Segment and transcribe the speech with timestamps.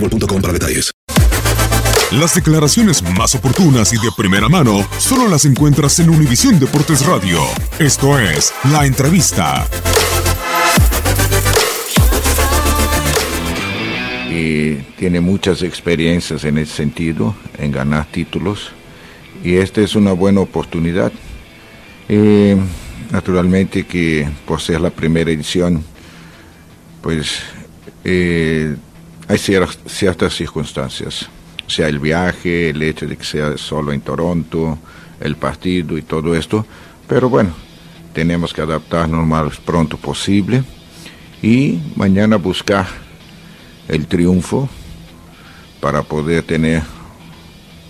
[0.00, 0.90] boostmobile.com para detalles.
[2.12, 7.40] Las declaraciones más oportunas y de primera mano solo las encuentras en Univisión Deportes Radio.
[7.78, 9.66] Esto es La Entrevista.
[14.30, 18.70] y tiene muchas experiencias en ese sentido, en ganar títulos,
[19.42, 21.12] y esta es una buena oportunidad.
[23.10, 25.82] Naturalmente que por ser la primera edición,
[27.02, 27.40] pues
[28.04, 28.76] eh,
[29.28, 31.28] hay cier- ciertas circunstancias,
[31.66, 34.78] sea, el viaje, el hecho de que sea solo en Toronto,
[35.20, 36.64] el partido y todo esto,
[37.06, 37.50] pero bueno,
[38.14, 40.64] tenemos que adaptarnos más pronto posible
[41.42, 42.86] y mañana buscar
[43.86, 44.68] el triunfo
[45.80, 46.82] para poder tener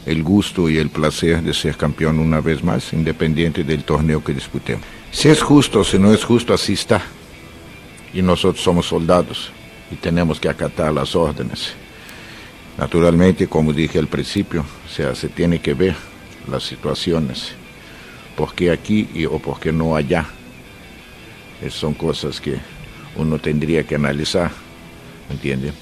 [0.06, 4.34] el gusto y el placer de ser campeón una vez más, independiente del torneo que
[4.34, 4.84] disputemos.
[5.12, 7.02] Si es justo si no es justo, así está.
[8.12, 9.50] Y nosotros somos soldados
[9.90, 11.74] y tenemos que acatar las órdenes.
[12.76, 15.96] Naturalmente, como dije al principio, sea, se tiene que ver
[16.50, 17.52] las situaciones.
[18.36, 20.26] ¿Por qué aquí y, o por qué no allá?
[21.70, 22.56] Son cosas que
[23.16, 24.52] uno tendría que analizar,
[25.28, 25.72] ¿entiende?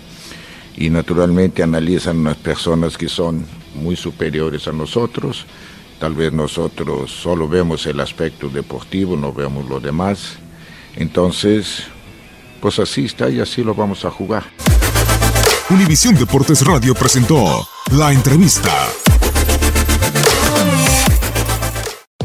[0.76, 3.44] Y naturalmente analizan las personas que son
[3.74, 5.44] muy superiores a nosotros.
[5.98, 10.36] Tal vez nosotros solo vemos el aspecto deportivo, no vemos lo demás.
[10.96, 11.84] Entonces,
[12.60, 14.44] pues así está y así lo vamos a jugar.
[15.70, 18.72] Univisión Deportes Radio presentó La Entrevista.